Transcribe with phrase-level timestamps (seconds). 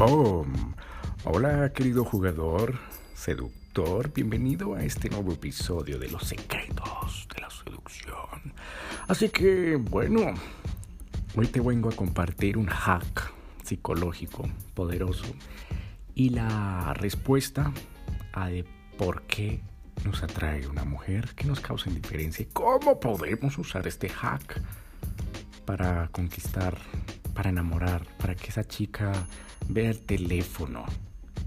[0.00, 0.74] Boom.
[1.24, 2.78] Hola querido jugador,
[3.12, 8.54] seductor, bienvenido a este nuevo episodio de los secretos de la seducción.
[9.08, 10.32] Así que, bueno,
[11.36, 13.30] hoy te vengo a compartir un hack
[13.62, 15.26] psicológico poderoso
[16.14, 17.70] y la respuesta
[18.32, 18.64] a de
[18.96, 19.60] por qué
[20.06, 24.62] nos atrae una mujer, qué nos causa indiferencia y cómo podemos usar este hack
[25.66, 26.78] para conquistar,
[27.40, 29.26] para enamorar, para que esa chica
[29.66, 30.84] vea el teléfono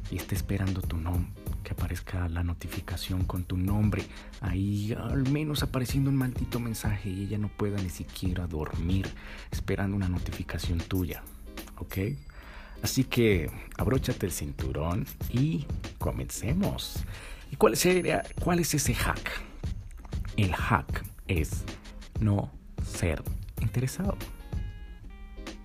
[0.10, 1.32] y esté esperando tu nombre,
[1.64, 4.04] que aparezca la notificación con tu nombre,
[4.42, 9.08] ahí al menos apareciendo un maldito mensaje y ella no pueda ni siquiera dormir
[9.52, 11.22] esperando una notificación tuya,
[11.78, 11.98] ¿ok?
[12.82, 15.68] Así que abróchate el cinturón y
[16.00, 17.04] comencemos.
[17.52, 17.78] ¿Y cuál,
[18.41, 19.44] cuál es ese hack?
[20.38, 21.64] El hack es
[22.20, 22.52] no
[22.84, 23.22] ser
[23.62, 24.18] interesado.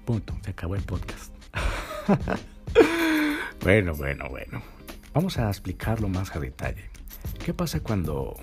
[0.08, 1.34] Punto, se acabó el podcast.
[3.60, 4.62] bueno, bueno, bueno.
[5.12, 6.88] Vamos a explicarlo más a detalle.
[7.44, 8.34] ¿Qué pasa cuando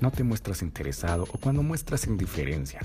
[0.00, 2.80] no te muestras interesado o cuando muestras indiferencia?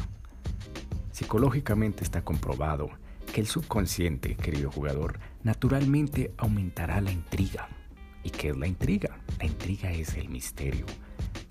[1.11, 2.91] Psicológicamente está comprobado
[3.33, 7.67] que el subconsciente, querido jugador, naturalmente aumentará la intriga.
[8.23, 9.17] ¿Y qué es la intriga?
[9.39, 10.85] La intriga es el misterio.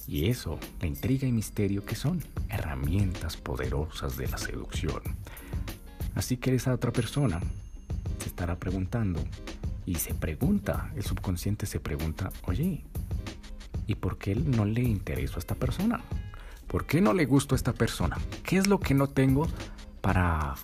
[0.06, 5.02] Y eso, la intriga y misterio, que son herramientas poderosas de la seducción.
[6.16, 7.40] Así que esa otra persona
[8.18, 9.22] se estará preguntando
[9.84, 12.82] y se pregunta, el subconsciente se pregunta, oye,
[13.86, 16.00] ¿y por qué no le intereso a esta persona?
[16.66, 18.16] ¿Por qué no le gusto a esta persona?
[18.42, 19.46] ¿Qué es lo que no tengo
[20.00, 20.54] para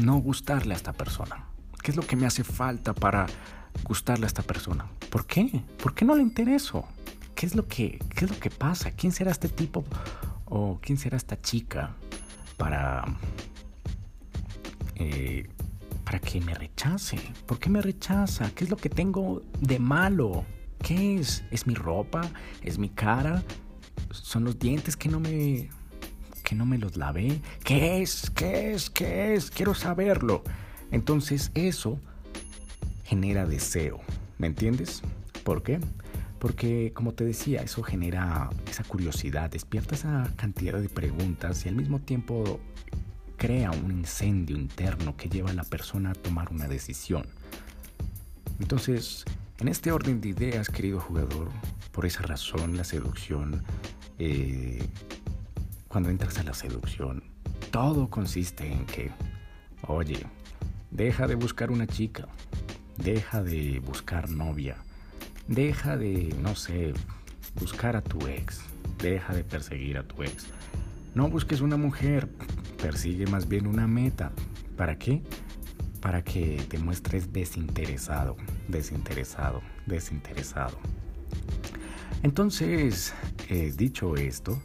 [0.00, 1.44] no gustarle a esta persona?
[1.82, 3.26] ¿Qué es lo que me hace falta para
[3.82, 4.86] gustarle a esta persona?
[5.10, 5.64] ¿Por qué?
[5.82, 6.86] ¿Por qué no le intereso?
[7.34, 8.92] ¿Qué es lo que, qué es lo que pasa?
[8.92, 9.84] ¿Quién será este tipo
[10.46, 11.96] o quién será esta chica
[12.56, 13.04] para
[14.98, 15.48] eh,
[16.04, 17.18] para que me rechace.
[17.46, 18.50] ¿Por qué me rechaza?
[18.54, 20.44] ¿Qué es lo que tengo de malo?
[20.82, 21.44] ¿Qué es?
[21.50, 22.22] ¿Es mi ropa?
[22.62, 23.42] ¿Es mi cara?
[24.10, 25.70] ¿Son los dientes que no me
[26.44, 27.42] que no me los lavé?
[27.62, 28.30] ¿Qué es?
[28.30, 28.88] ¿Qué es?
[28.88, 29.50] ¿Qué es?
[29.50, 30.42] Quiero saberlo.
[30.90, 32.00] Entonces eso
[33.04, 34.00] genera deseo,
[34.38, 35.02] ¿me entiendes?
[35.44, 35.80] ¿Por qué?
[36.38, 41.74] Porque, como te decía, eso genera esa curiosidad, despierta esa cantidad de preguntas y al
[41.74, 42.60] mismo tiempo
[43.38, 47.24] crea un incendio interno que lleva a la persona a tomar una decisión.
[48.60, 49.24] Entonces,
[49.60, 51.48] en este orden de ideas, querido jugador,
[51.92, 53.62] por esa razón la seducción,
[54.18, 54.84] eh,
[55.86, 57.22] cuando entras a la seducción,
[57.70, 59.10] todo consiste en que,
[59.86, 60.26] oye,
[60.90, 62.26] deja de buscar una chica,
[62.96, 64.76] deja de buscar novia,
[65.46, 66.92] deja de, no sé,
[67.60, 68.60] buscar a tu ex,
[69.00, 70.46] deja de perseguir a tu ex.
[71.18, 72.28] No busques una mujer,
[72.80, 74.30] persigue más bien una meta.
[74.76, 75.20] ¿Para qué?
[76.00, 78.36] Para que te muestres desinteresado,
[78.68, 80.78] desinteresado, desinteresado.
[82.22, 83.14] Entonces,
[83.48, 84.62] eh, dicho esto,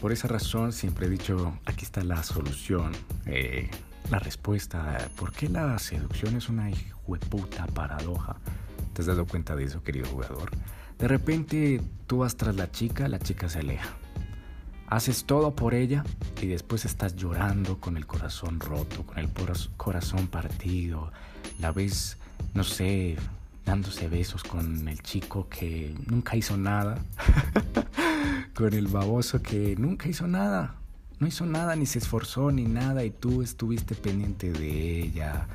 [0.00, 2.92] por esa razón siempre he dicho, aquí está la solución,
[3.26, 3.68] eh,
[4.10, 5.10] la respuesta.
[5.18, 6.70] ¿Por qué la seducción es una
[7.28, 8.36] puta paradoja?
[8.94, 10.50] ¿Te has dado cuenta de eso, querido jugador?
[10.98, 13.98] De repente tú vas tras la chica, la chica se aleja
[14.90, 16.04] haces todo por ella
[16.40, 19.28] y después estás llorando con el corazón roto, con el
[19.76, 21.12] corazón partido,
[21.58, 22.16] la ves,
[22.54, 23.16] no sé,
[23.66, 26.98] dándose besos con el chico que nunca hizo nada,
[28.54, 30.76] con el baboso que nunca hizo nada,
[31.18, 35.48] no hizo nada, ni se esforzó, ni nada, y tú estuviste pendiente de ella,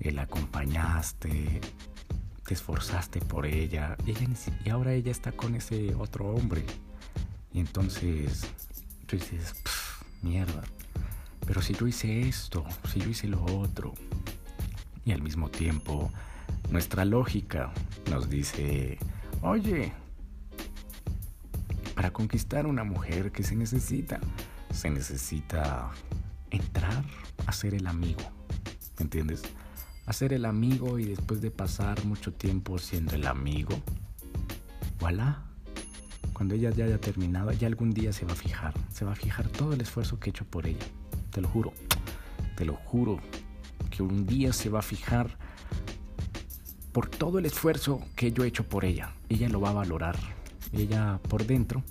[0.00, 1.60] eh, la acompañaste,
[2.46, 4.28] te esforzaste por ella, y, ella,
[4.64, 6.64] y ahora ella está con ese otro hombre.
[7.54, 8.46] Y entonces
[9.06, 9.54] tú dices,
[10.22, 10.64] mierda,
[11.46, 13.94] pero si yo hice esto, si yo hice lo otro.
[15.04, 16.10] Y al mismo tiempo,
[16.70, 17.72] nuestra lógica
[18.10, 18.98] nos dice,
[19.40, 19.92] oye,
[21.94, 24.18] para conquistar una mujer que se necesita,
[24.72, 25.90] se necesita
[26.50, 27.04] entrar
[27.46, 28.22] a ser el amigo,
[28.98, 29.42] ¿me entiendes?
[30.06, 33.80] Hacer el amigo y después de pasar mucho tiempo siendo el amigo,
[34.98, 35.44] voilà,
[36.34, 38.74] cuando ella ya haya terminado, ya algún día se va a fijar.
[38.92, 40.84] Se va a fijar todo el esfuerzo que he hecho por ella.
[41.30, 41.72] Te lo juro.
[42.56, 43.20] Te lo juro.
[43.88, 45.38] Que un día se va a fijar
[46.92, 49.12] por todo el esfuerzo que yo he hecho por ella.
[49.28, 50.16] Ella lo va a valorar.
[50.72, 51.82] Ella por dentro,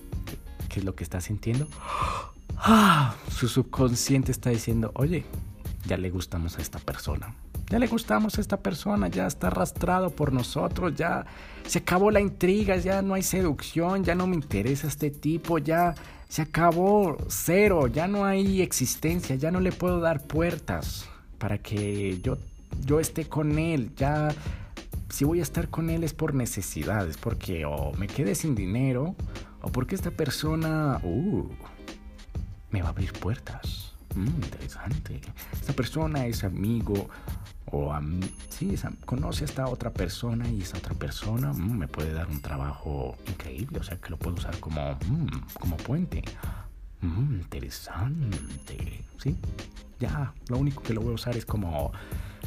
[0.69, 1.67] ¿qué es lo que está sintiendo?
[2.65, 5.25] Ah, su subconsciente está diciendo, oye,
[5.85, 7.35] ya le gustamos a esta persona
[7.73, 11.25] ya le gustamos a esta persona, ya está arrastrado por nosotros, ya
[11.65, 15.95] se acabó la intriga, ya no hay seducción, ya no me interesa este tipo, ya
[16.29, 21.09] se acabó cero, ya no hay existencia, ya no le puedo dar puertas
[21.39, 22.37] para que yo
[22.85, 23.89] yo esté con él.
[23.95, 24.29] Ya,
[25.09, 28.53] si voy a estar con él es por necesidad, es porque o me quedé sin
[28.53, 29.15] dinero
[29.63, 31.49] o porque esta persona uh,
[32.69, 33.92] me va a abrir puertas.
[34.15, 35.21] Mm, interesante.
[35.51, 37.09] Esta persona es amigo
[37.71, 37.91] o
[38.49, 38.75] sí,
[39.05, 43.17] conoce a esta otra persona y esa otra persona mm, me puede dar un trabajo
[43.27, 45.27] increíble, o sea que lo puedo usar como, mm,
[45.59, 46.23] como puente.
[47.01, 49.35] Mm, interesante, ¿sí?
[49.99, 51.91] Ya, lo único que lo voy a usar es como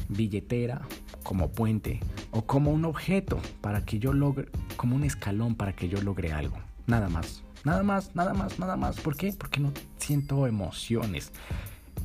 [0.09, 0.83] billetera,
[1.23, 5.89] como puente o como un objeto para que yo logre, como un escalón para que
[5.89, 6.57] yo logre algo.
[6.87, 9.01] Nada más, nada más, nada más, nada más.
[9.01, 9.33] ¿Por qué?
[9.33, 11.33] Porque no siento emociones.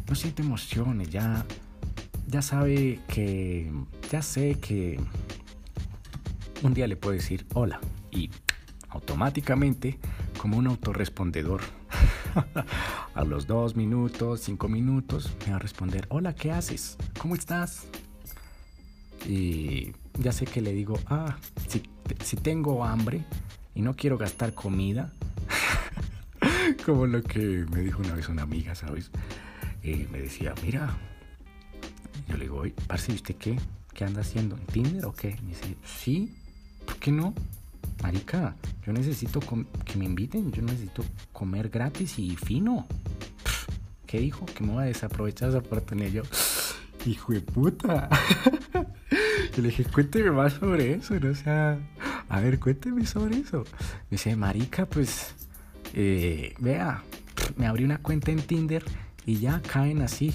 [0.08, 1.46] No siento emociones, ya
[2.32, 3.70] ya sabe que,
[4.10, 5.00] ya sé que
[6.64, 8.30] un día le puedo decir hola y
[8.90, 10.00] automáticamente,
[10.40, 11.62] como un autorrespondedor,
[13.16, 16.98] a los dos minutos, cinco minutos, me va a responder, hola, ¿qué haces?
[17.20, 17.88] ¿Cómo estás?
[19.28, 21.38] Y ya sé que le digo, ah,
[21.68, 21.84] si,
[22.24, 23.26] si tengo hambre
[23.76, 25.12] y no quiero gastar comida,
[26.82, 29.12] como lo que me dijo una vez una amiga, ¿sabes?
[29.84, 30.98] Y me decía, mira,
[32.28, 33.60] yo le digo, parce, ¿y usted qué?
[33.94, 34.56] ¿Qué anda haciendo?
[34.56, 35.38] ¿En Tinder o qué?
[35.44, 36.36] Me dice, sí,
[36.86, 37.34] ¿por qué no?
[38.02, 38.56] Marica,
[38.86, 42.88] yo necesito que me inviten, yo necesito comer gratis y fino.
[44.08, 44.46] ¿Qué dijo?
[44.46, 46.10] Que me voy a desaprovechar esa oportunidad.
[46.10, 46.24] Yo,
[47.06, 48.10] hijo de puta.
[49.58, 51.30] y le dije, cuénteme más sobre eso, ¿no?
[51.32, 51.78] O sea,
[52.28, 53.64] a ver, cuénteme sobre eso.
[54.10, 55.36] Me dice, marica, pues,
[55.94, 57.04] eh, vea,
[57.58, 58.84] me abrí una cuenta en Tinder
[59.26, 60.34] y ya caen así.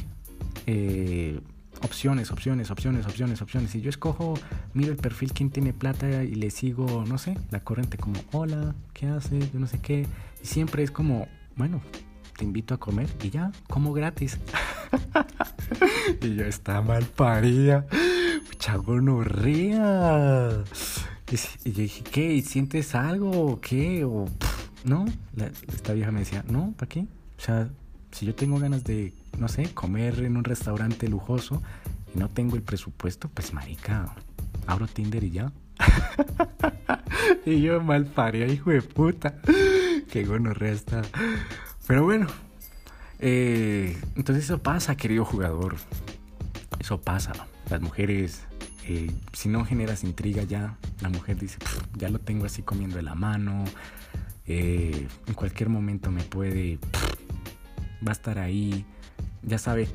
[0.66, 1.40] Eh,
[1.82, 3.74] opciones, opciones, opciones, opciones, opciones.
[3.74, 4.34] Y yo escojo,
[4.74, 8.74] miro el perfil, quién tiene plata y le sigo, no sé, la corriente como, hola,
[8.92, 9.52] ¿qué haces?
[9.52, 10.06] Yo no sé qué.
[10.42, 11.80] Y siempre es como, bueno,
[12.36, 14.38] te invito a comer y ya, como gratis.
[16.22, 17.86] y yo está mal parida.
[18.48, 18.76] Mucha.
[21.28, 21.36] Y,
[21.70, 22.42] yo dije, ¿qué?
[22.42, 24.04] ¿Sientes algo o qué?
[24.04, 24.26] O,
[24.86, 25.04] no,
[25.68, 27.00] esta vieja me decía, no, ¿para qué?
[27.00, 27.68] O sea,
[28.12, 31.62] si yo tengo ganas de, no sé, comer en un restaurante lujoso
[32.14, 34.14] y no tengo el presupuesto, pues marica,
[34.66, 35.52] abro Tinder y ya.
[37.44, 39.34] y yo mal paría, hijo de puta.
[40.10, 41.02] Qué bueno resta.
[41.86, 42.28] Pero bueno,
[43.18, 45.76] eh, entonces eso pasa, querido jugador.
[46.78, 47.32] Eso pasa.
[47.68, 48.44] Las mujeres,
[48.84, 51.58] eh, si no generas intriga ya, la mujer dice,
[51.96, 53.64] ya lo tengo así comiendo de la mano.
[54.46, 56.78] Eh, en cualquier momento me puede
[58.06, 58.84] va a estar ahí,
[59.42, 59.88] ya sabe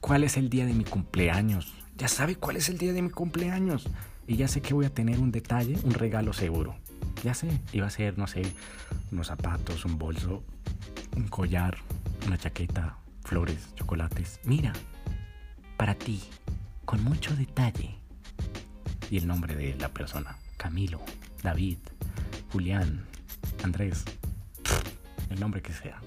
[0.00, 3.10] cuál es el día de mi cumpleaños, ya sabe cuál es el día de mi
[3.10, 3.88] cumpleaños
[4.26, 6.76] y ya sé que voy a tener un detalle, un regalo seguro.
[7.24, 8.42] Ya sé, iba a ser, no sé,
[9.10, 10.42] unos zapatos, un bolso,
[11.16, 11.76] un collar,
[12.26, 14.40] una chaqueta, flores, chocolates.
[14.44, 14.72] Mira,
[15.76, 16.22] para ti,
[16.84, 17.96] con mucho detalle.
[19.10, 21.00] Y el nombre de la persona, Camilo,
[21.42, 21.78] David,
[22.52, 23.06] Julián,
[23.66, 24.04] Andrés,
[25.28, 26.00] el nombre que sea.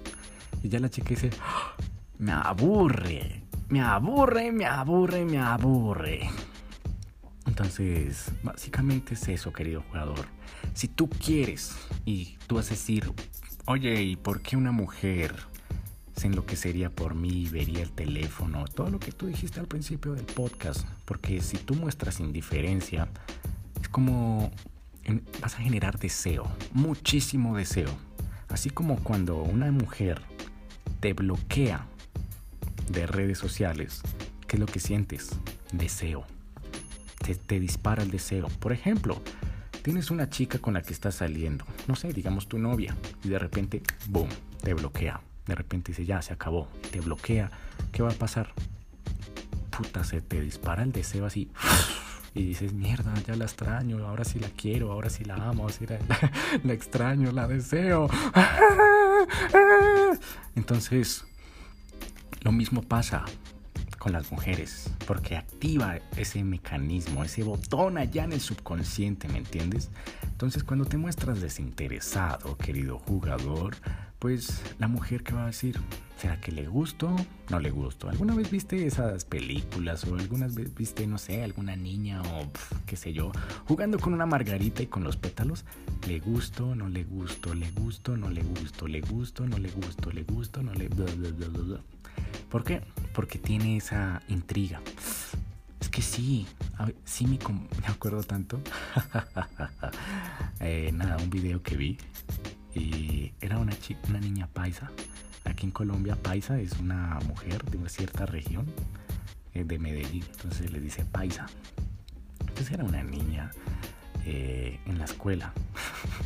[0.63, 1.73] Y ya la chica dice, ¡Ah!
[2.17, 6.29] me aburre, me aburre, me aburre, me aburre.
[7.45, 10.25] Entonces, básicamente es eso, querido jugador.
[10.73, 11.75] Si tú quieres
[12.05, 13.11] y tú vas a decir,
[13.65, 15.35] oye, ¿y por qué una mujer
[16.15, 18.63] se enloquecería por mí, vería el teléfono?
[18.73, 20.87] Todo lo que tú dijiste al principio del podcast.
[21.03, 23.09] Porque si tú muestras indiferencia,
[23.81, 24.49] es como
[25.41, 27.89] vas a generar deseo, muchísimo deseo.
[28.47, 30.21] Así como cuando una mujer
[30.99, 31.85] te bloquea
[32.91, 34.01] de redes sociales,
[34.47, 35.29] ¿qué es lo que sientes?
[35.71, 36.25] Deseo.
[37.19, 38.47] Te, te, dispara el deseo.
[38.59, 39.21] Por ejemplo,
[39.83, 43.39] tienes una chica con la que estás saliendo, no sé, digamos tu novia, y de
[43.39, 44.29] repente, boom,
[44.61, 45.21] te bloquea.
[45.45, 47.51] De repente dice, ya, se acabó, te bloquea.
[47.91, 48.53] ¿Qué va a pasar?
[49.75, 51.49] Puta, se te dispara el deseo así.
[52.33, 55.85] Y dices, mierda, ya la extraño, ahora sí la quiero, ahora sí la amo, así
[55.85, 55.99] la,
[56.63, 58.09] la extraño, la deseo.
[60.55, 61.25] Entonces,
[62.41, 63.25] lo mismo pasa
[63.97, 69.89] con las mujeres, porque activa ese mecanismo, ese botón allá en el subconsciente, ¿me entiendes?
[70.23, 73.75] Entonces, cuando te muestras desinteresado, querido jugador,
[74.19, 75.79] pues la mujer que va a decir,
[76.17, 77.15] ¿será que le gusto?
[77.49, 78.09] No le gusto.
[78.09, 82.51] ¿Alguna vez viste esas películas o algunas vez viste, no sé, alguna niña o
[82.85, 83.31] qué sé yo,
[83.65, 85.63] jugando con una margarita y con los pétalos?
[86.05, 86.75] ¿Le gusto?
[86.75, 87.53] ¿No le gusto?
[87.53, 88.17] ¿Le gusto?
[88.17, 88.87] ¿No le gusto?
[88.87, 89.47] ¿Le gusto?
[89.47, 90.11] ¿No le gusto?
[90.11, 90.61] ¿Le gusto?
[90.61, 90.89] ¿No le...
[92.49, 92.81] ¿Por qué?
[93.13, 94.81] Porque tiene esa intriga.
[95.79, 96.45] Es que sí,
[97.05, 97.39] sí me,
[97.81, 98.59] me acuerdo tanto.
[100.59, 101.97] eh, nada, un video que vi
[102.73, 104.91] y era una, chica, una niña paisa.
[105.45, 108.65] Aquí en Colombia, paisa es una mujer de una cierta región
[109.53, 110.23] eh, de Medellín.
[110.31, 111.47] Entonces le dice paisa.
[112.41, 113.51] Entonces era una niña
[114.25, 115.53] eh, en la escuela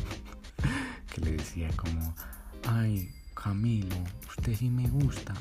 [1.14, 2.14] que le decía como,
[2.66, 3.96] ay, Camilo,
[4.28, 5.34] usted sí me gusta.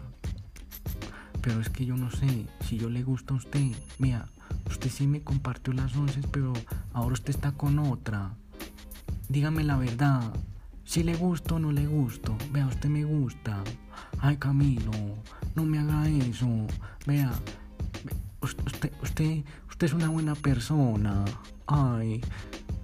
[1.42, 3.72] Pero es que yo no sé si yo le gusta a usted.
[3.98, 4.30] Mira,
[4.70, 6.54] usted sí me compartió las once, pero
[6.94, 8.34] ahora usted está con otra.
[9.28, 10.34] Dígame la verdad.
[10.86, 12.36] Si le gusto o no le gusto.
[12.52, 13.64] Vea, usted me gusta.
[14.20, 14.92] Ay, Camilo,
[15.56, 16.48] no me haga eso.
[17.06, 17.32] Vea,
[18.42, 21.26] usted, usted, usted es una buena persona.
[21.68, 22.22] Ay,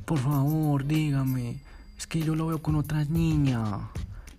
[0.05, 1.61] por favor, dígame.
[1.97, 3.81] Es que yo lo veo con otras niñas.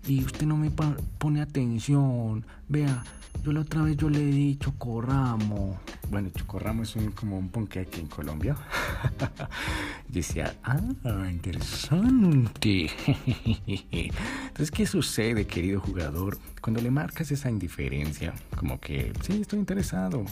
[0.06, 2.44] Y usted no me pone atención.
[2.68, 3.04] Vea,
[3.44, 5.78] yo la otra vez yo le di chocorramo.
[6.10, 8.56] Bueno, chocorramo es un, como un ponque aquí en Colombia.
[10.10, 10.80] decía, ah,
[11.30, 12.90] interesante.
[13.90, 16.38] Entonces, ¿qué sucede, querido jugador?
[16.60, 20.24] Cuando le marcas esa indiferencia, como que, sí, estoy interesado.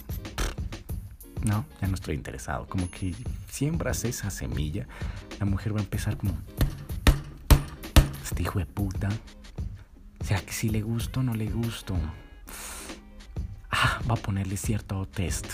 [1.44, 2.66] No, ya no estoy interesado.
[2.66, 3.14] Como que
[3.50, 4.86] siembras esa semilla,
[5.38, 6.36] la mujer va a empezar como,
[8.22, 9.08] este hijo de puta.
[10.24, 11.96] ¿Será que si le gusto o no le gusto?
[14.08, 15.46] va a ponerle cierto test.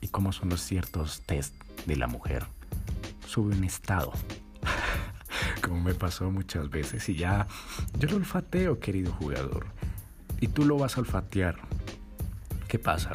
[0.00, 1.54] ¿Y cómo son los ciertos test
[1.86, 2.46] de la mujer?
[3.30, 4.12] Sube un estado.
[5.62, 7.46] Como me pasó muchas veces y ya
[7.96, 9.66] yo lo olfateo, querido jugador.
[10.40, 11.54] Y tú lo vas a olfatear.
[12.66, 13.12] ¿Qué pasa?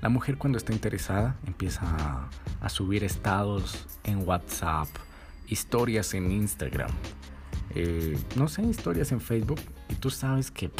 [0.00, 2.28] La mujer cuando está interesada empieza
[2.60, 4.88] a, subir estados en WhatsApp,
[5.46, 6.90] historias en Instagram,
[7.76, 10.72] eh, no sé, historias en Facebook y tú sabes que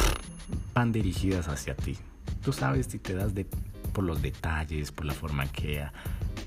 [0.73, 1.97] van dirigidas hacia ti
[2.43, 3.45] tú sabes si te das de,
[3.93, 5.85] por los detalles, por la forma que,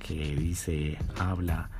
[0.07, 1.71] que dice, habla,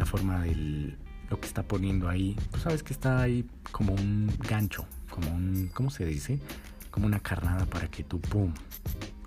[0.00, 0.96] la forma de
[1.28, 2.34] lo que está poniendo ahí.
[2.50, 6.40] Tú sabes que está ahí como un gancho, como un, ¿cómo se dice?
[6.90, 8.52] Como una carnada para que tú, pum,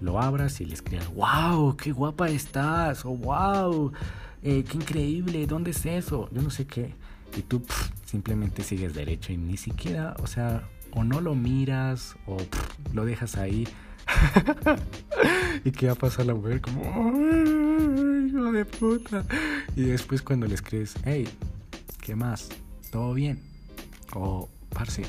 [0.01, 3.93] lo abras y le escribas, wow, qué guapa estás, o wow,
[4.41, 6.27] eh, qué increíble, ¿dónde es eso?
[6.31, 6.95] Yo no sé qué.
[7.37, 7.63] Y tú
[8.05, 12.37] simplemente sigues derecho y ni siquiera, o sea, o no lo miras o
[12.93, 13.67] lo dejas ahí
[15.63, 16.61] ¿Y qué va a pasar la mujer?
[16.61, 16.83] Como,
[18.53, 19.25] de puta!
[19.75, 21.27] Y después cuando le escribes, hey,
[22.01, 22.49] ¿qué más?
[22.91, 23.41] ¿Todo bien?
[24.13, 25.03] O, parce,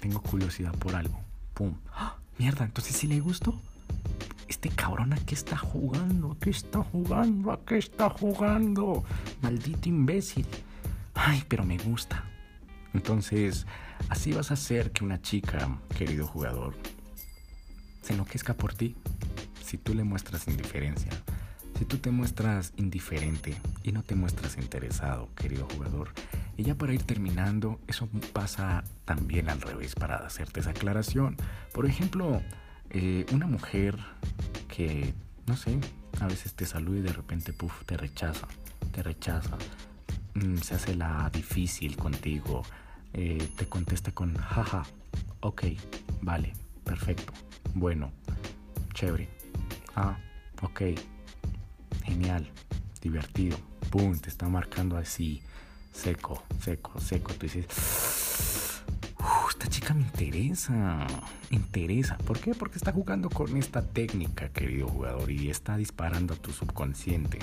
[0.00, 1.20] tengo curiosidad por algo.
[1.52, 1.74] ¡Pum!
[1.92, 2.16] ¡Ah!
[2.38, 3.60] Mierda, entonces si le gustó.
[4.48, 9.04] Este cabrón a qué está jugando, a qué está jugando, a qué está jugando.
[9.42, 10.46] Maldito imbécil.
[11.14, 12.24] Ay, pero me gusta.
[12.94, 13.66] Entonces,
[14.08, 16.74] así vas a hacer que una chica, querido jugador,
[18.02, 18.94] se enloquezca por ti
[19.64, 21.10] si tú le muestras indiferencia.
[21.78, 26.10] Si tú te muestras indiferente y no te muestras interesado, querido jugador.
[26.56, 31.36] Y ya para ir terminando, eso pasa también al revés para hacerte esa aclaración.
[31.72, 32.40] Por ejemplo,
[32.90, 33.98] eh, una mujer
[34.68, 35.14] que,
[35.46, 35.78] no sé,
[36.20, 38.46] a veces te saluda y de repente, puff, te rechaza,
[38.92, 39.58] te rechaza,
[40.34, 42.62] mm, se hace la difícil contigo,
[43.12, 44.84] eh, te contesta con, jaja,
[45.40, 45.64] ok,
[46.22, 46.52] vale,
[46.84, 47.32] perfecto.
[47.74, 48.12] Bueno,
[48.92, 49.28] chévere.
[49.96, 50.16] Ah,
[50.62, 50.82] ok.
[52.14, 52.48] Genial.
[53.02, 53.58] Divertido.
[53.90, 55.42] Pum, te está marcando así.
[55.92, 57.34] Seco, seco, seco.
[57.34, 57.66] Tú dices,
[59.50, 61.08] esta chica me interesa.
[61.50, 62.16] Interesa.
[62.18, 62.54] ¿Por qué?
[62.54, 67.40] Porque está jugando con esta técnica, querido jugador, y está disparando a tu subconsciente.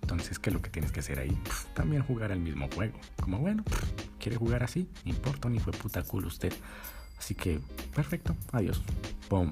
[0.00, 1.36] Entonces, ¿qué es lo que tienes que hacer ahí?
[1.74, 2.96] también jugar al mismo juego.
[3.20, 3.64] Como bueno,
[4.20, 6.52] quiere jugar así, no importa, ni fue puta culo usted.
[7.18, 7.58] Así que,
[7.96, 8.80] perfecto, adiós.
[9.28, 9.50] ¡Pum!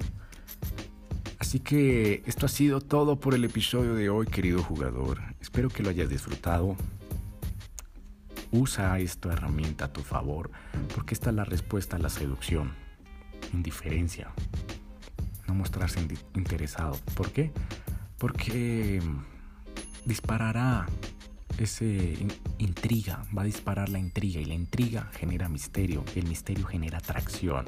[1.54, 5.20] Así que esto ha sido todo por el episodio de hoy, querido jugador.
[5.40, 6.75] Espero que lo hayas disfrutado.
[8.50, 10.50] Usa esta herramienta a tu favor,
[10.96, 12.73] porque esta es la respuesta a la seducción.
[13.52, 14.32] Indiferencia.
[15.46, 16.99] No mostrarse interesado.
[17.14, 17.52] ¿Por qué?
[18.18, 19.00] Porque
[20.06, 20.87] disparará
[21.58, 22.18] ese
[22.58, 27.64] intriga, va a disparar la intriga y la intriga genera misterio, el misterio genera atracción.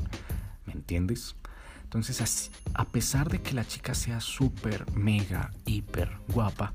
[0.66, 1.36] ¿Me entiendes?
[1.86, 6.74] Entonces, a pesar de que la chica sea súper, mega, hiper guapa,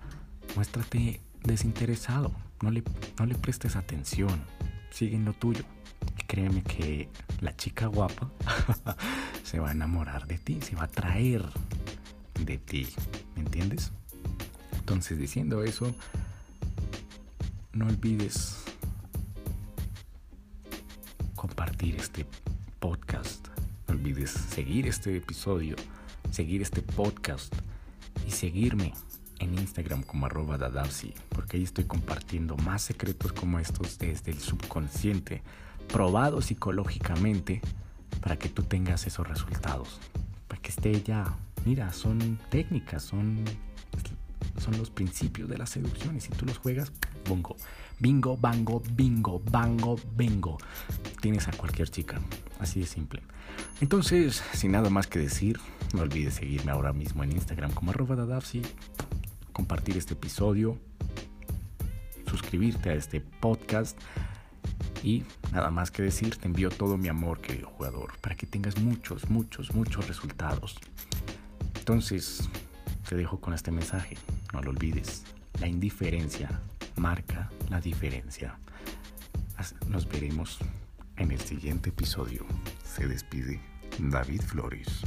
[0.55, 2.81] muéstrate desinteresado, no le,
[3.19, 4.41] no le prestes atención,
[4.89, 5.65] sigue en lo tuyo.
[6.27, 7.09] créeme que
[7.41, 8.31] la chica guapa
[9.43, 11.43] se va a enamorar de ti, se va a atraer
[12.45, 12.87] de ti,
[13.35, 13.91] ¿me entiendes?
[14.79, 15.93] Entonces, diciendo eso,
[17.73, 18.63] no olvides
[21.35, 22.25] compartir este.
[24.29, 25.75] Seguir este episodio,
[26.29, 27.53] seguir este podcast
[28.27, 28.93] y seguirme
[29.39, 34.39] en Instagram como arroba dadavsi, porque ahí estoy compartiendo más secretos como estos desde el
[34.39, 35.41] subconsciente,
[35.87, 37.61] probado psicológicamente,
[38.21, 39.99] para que tú tengas esos resultados,
[40.47, 41.35] para que esté ya
[41.65, 43.45] Mira, son técnicas, son,
[44.57, 46.15] son los principios de la seducción.
[46.17, 46.91] Y si tú los juegas,
[47.27, 47.55] bongo.
[48.01, 50.57] Bingo, bango, bingo, bango, bingo.
[51.21, 52.19] Tienes a cualquier chica.
[52.59, 53.21] Así de simple.
[53.79, 55.59] Entonces, sin nada más que decir,
[55.93, 58.63] no olvides seguirme ahora mismo en Instagram como arroba dadapsi,
[59.53, 60.79] compartir este episodio,
[62.25, 63.95] suscribirte a este podcast.
[65.03, 68.79] Y nada más que decir, te envío todo mi amor, querido jugador, para que tengas
[68.79, 70.75] muchos, muchos, muchos resultados.
[71.77, 72.49] Entonces,
[73.07, 74.17] te dejo con este mensaje.
[74.53, 75.23] No lo olvides.
[75.59, 76.61] La indiferencia
[76.95, 78.57] marca la diferencia.
[79.87, 80.59] Nos veremos
[81.17, 82.45] en el siguiente episodio.
[82.83, 83.59] Se despide
[83.99, 85.01] David Flores.